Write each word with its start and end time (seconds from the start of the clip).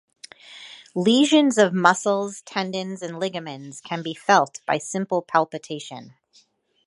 Lesions 0.95 1.59
of 1.59 1.75
muscles, 1.75 2.41
tendons, 2.41 3.03
and 3.03 3.19
ligaments 3.19 3.79
can 3.79 4.01
be 4.01 4.15
felt 4.15 4.59
by 4.65 4.79
simple 4.79 5.21
palpation. 5.21 6.15